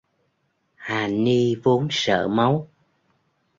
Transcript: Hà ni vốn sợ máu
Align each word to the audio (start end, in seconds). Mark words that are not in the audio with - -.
Hà 0.75 1.07
ni 1.07 1.55
vốn 1.63 1.87
sợ 1.91 2.27
máu 2.27 2.67